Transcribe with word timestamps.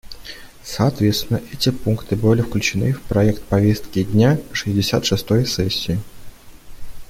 Соответственно, 0.63 1.39
эти 1.53 1.69
пункты 1.69 2.15
были 2.15 2.41
включены 2.41 2.91
в 2.93 3.01
проект 3.03 3.43
повестки 3.43 4.03
дня 4.03 4.39
шестьдесят 4.51 5.05
шестой 5.05 5.45
сессии. 5.45 5.99